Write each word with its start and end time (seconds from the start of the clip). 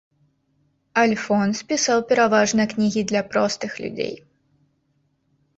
Альфонс 1.01 1.61
пісаў 1.73 1.99
пераважна 2.11 2.67
кнігі 2.71 3.01
для 3.13 3.21
простых 3.35 3.71
людзей. 3.85 4.15